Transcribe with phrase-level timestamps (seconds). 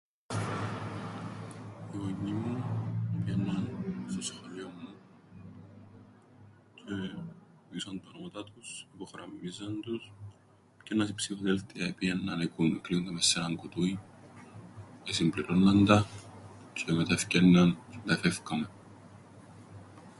[1.91, 2.63] Οι γονιοί μου
[3.19, 3.69] επηαίνναν
[4.09, 4.89] στο σχολείον μου
[6.75, 7.09] τζ̆αι
[7.67, 10.11] εδιούσαν τα ονόματα τους, υπογραμμίζαν τους,
[10.83, 13.99] επιάννασιν ψηφοδέλτια, επηαίνναν εκλείουνταν μες σ' έναν κουτούιν,
[15.07, 16.05] εσυμπληρώνναν τα,
[16.73, 18.69] τζ̆αι μετά εφκαίνναν, μετά εφεύκαμεν.